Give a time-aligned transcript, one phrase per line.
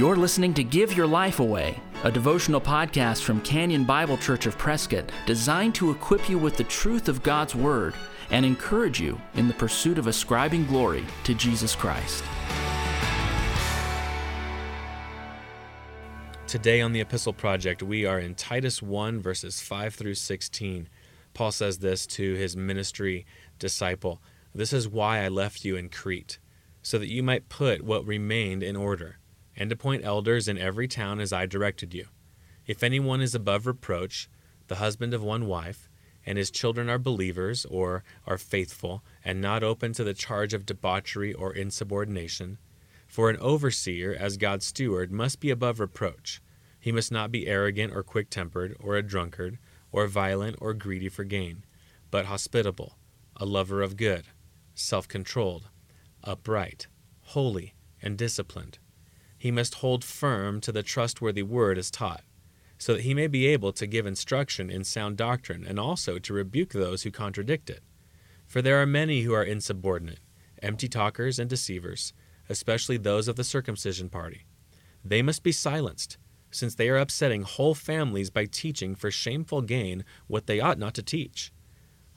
[0.00, 4.56] You're listening to Give Your Life Away, a devotional podcast from Canyon Bible Church of
[4.56, 7.92] Prescott designed to equip you with the truth of God's Word
[8.30, 12.24] and encourage you in the pursuit of ascribing glory to Jesus Christ.
[16.46, 20.88] Today on the Epistle Project, we are in Titus 1, verses 5 through 16.
[21.34, 23.26] Paul says this to his ministry
[23.58, 24.22] disciple
[24.54, 26.38] This is why I left you in Crete,
[26.80, 29.18] so that you might put what remained in order
[29.56, 32.06] and appoint elders in every town as I directed you.
[32.66, 34.28] If anyone is above reproach,
[34.68, 35.88] the husband of one wife,
[36.24, 40.66] and his children are believers or are faithful, and not open to the charge of
[40.66, 42.58] debauchery or insubordination,
[43.06, 46.40] for an overseer, as God's steward, must be above reproach.
[46.78, 49.58] He must not be arrogant or quick tempered, or a drunkard,
[49.90, 51.64] or violent or greedy for gain,
[52.10, 52.96] but hospitable,
[53.36, 54.26] a lover of good,
[54.74, 55.68] self controlled,
[56.22, 56.86] upright,
[57.22, 58.78] holy, and disciplined
[59.40, 62.22] he must hold firm to the trustworthy word as taught,
[62.76, 66.34] so that he may be able to give instruction in sound doctrine and also to
[66.34, 67.82] rebuke those who contradict it.
[68.46, 70.20] For there are many who are insubordinate,
[70.62, 72.12] empty talkers and deceivers,
[72.50, 74.44] especially those of the circumcision party.
[75.02, 76.18] They must be silenced,
[76.50, 80.92] since they are upsetting whole families by teaching for shameful gain what they ought not
[80.96, 81.50] to teach.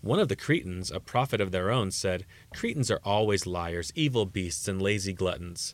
[0.02, 4.26] One of the Cretans, a prophet of their own, said, Cretans are always liars, evil
[4.26, 5.74] beasts, and lazy gluttons.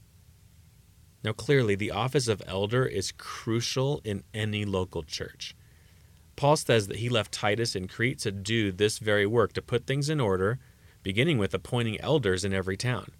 [1.23, 5.55] Now, clearly, the office of elder is crucial in any local church.
[6.35, 9.85] Paul says that he left Titus in Crete to do this very work, to put
[9.85, 10.59] things in order,
[11.03, 13.11] beginning with appointing elders in every town.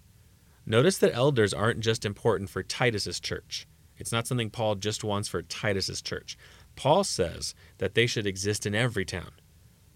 [0.66, 3.66] Notice that elders aren't just important for Titus's church.
[3.96, 6.36] It's not something Paul just wants for Titus's church.
[6.74, 9.32] Paul says that they should exist in every town.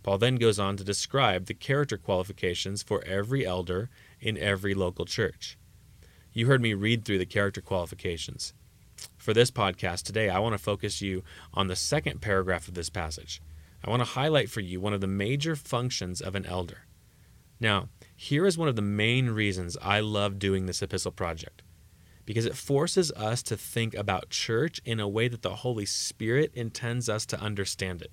[0.02, 3.90] Paul then goes on to describe the character qualifications for every elder
[4.20, 5.58] in every local church.
[6.36, 8.52] You heard me read through the character qualifications.
[9.16, 11.24] For this podcast today, I want to focus you
[11.54, 13.40] on the second paragraph of this passage.
[13.82, 16.80] I want to highlight for you one of the major functions of an elder.
[17.58, 21.62] Now, here is one of the main reasons I love doing this epistle project
[22.26, 26.52] because it forces us to think about church in a way that the Holy Spirit
[26.52, 28.12] intends us to understand it.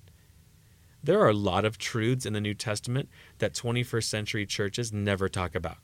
[1.02, 5.28] There are a lot of truths in the New Testament that 21st century churches never
[5.28, 5.76] talk about.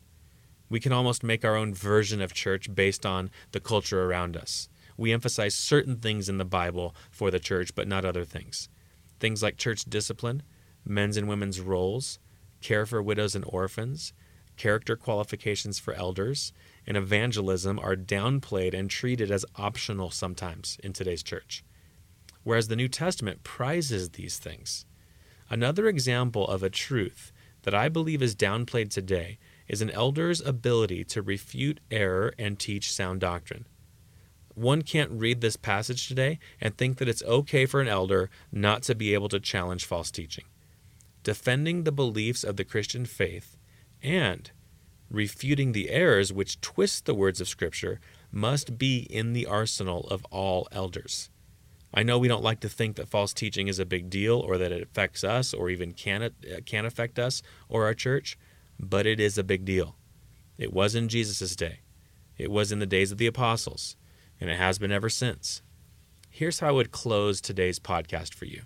[0.71, 4.69] We can almost make our own version of church based on the culture around us.
[4.97, 8.69] We emphasize certain things in the Bible for the church, but not other things.
[9.19, 10.43] Things like church discipline,
[10.85, 12.21] men's and women's roles,
[12.61, 14.13] care for widows and orphans,
[14.57, 16.53] character qualifications for elders,
[16.87, 21.65] and evangelism are downplayed and treated as optional sometimes in today's church.
[22.45, 24.85] Whereas the New Testament prizes these things.
[25.49, 27.33] Another example of a truth
[27.63, 29.39] that I believe is downplayed today
[29.71, 33.67] is an elder's ability to refute error and teach sound doctrine.
[34.57, 38.83] One can't read this passage today and think that it's okay for an elder not
[38.83, 40.45] to be able to challenge false teaching.
[41.23, 43.57] Defending the beliefs of the Christian faith
[44.03, 44.51] and
[45.09, 48.01] refuting the errors which twist the words of Scripture
[48.33, 51.31] must be in the arsenal of all elders.
[51.95, 54.59] I know we don't like to think that false teaching is a big deal or
[54.59, 56.31] that it affects us or even can, uh,
[56.67, 58.37] can affect us or our church,
[58.83, 59.97] but it is a big deal.
[60.59, 61.81] It was in Jesus' day,
[62.37, 63.97] it was in the days of the apostles,
[64.41, 65.63] and it has been ever since.
[66.29, 68.63] Here's how I would close today's podcast for you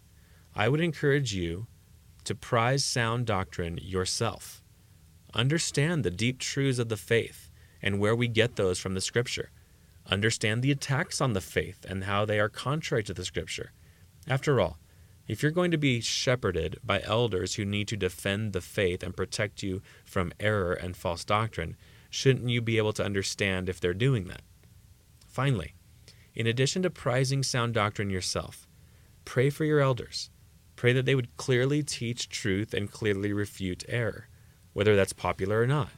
[0.55, 1.67] I would encourage you
[2.25, 4.63] to prize sound doctrine yourself.
[5.35, 7.51] Understand the deep truths of the faith
[7.83, 9.51] and where we get those from the Scripture.
[10.07, 13.73] Understand the attacks on the faith and how they are contrary to the Scripture.
[14.29, 14.79] After all,
[15.27, 19.17] if you're going to be shepherded by elders who need to defend the faith and
[19.17, 21.77] protect you from error and false doctrine,
[22.11, 24.43] shouldn't you be able to understand if they're doing that?
[25.27, 25.75] Finally,
[26.35, 28.69] in addition to prizing sound doctrine yourself,
[29.25, 30.31] pray for your elders.
[30.77, 34.29] Pray that they would clearly teach truth and clearly refute error,
[34.73, 35.89] whether that's popular or not.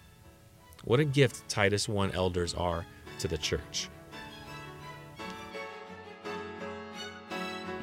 [0.84, 2.86] What a gift Titus 1 elders are
[3.18, 3.88] to the church.